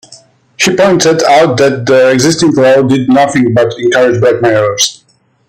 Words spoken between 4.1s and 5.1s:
blackmailers.